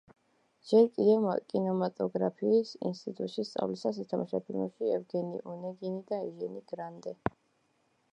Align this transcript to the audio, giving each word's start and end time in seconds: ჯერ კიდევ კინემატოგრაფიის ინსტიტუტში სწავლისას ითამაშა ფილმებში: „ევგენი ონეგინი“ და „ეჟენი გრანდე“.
ჯერ 0.67 0.85
კიდევ 0.93 1.25
კინემატოგრაფიის 1.51 2.71
ინსტიტუტში 2.89 3.45
სწავლისას 3.49 3.99
ითამაშა 4.05 4.41
ფილმებში: 4.47 4.89
„ევგენი 4.97 5.43
ონეგინი“ 5.53 6.01
და 6.13 6.19
„ეჟენი 6.31 6.65
გრანდე“. 6.73 7.15